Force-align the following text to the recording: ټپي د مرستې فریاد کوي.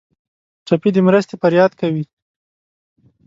ټپي 0.65 0.89
د 0.93 0.97
مرستې 1.07 1.35
فریاد 1.41 1.71
کوي. 1.79 2.03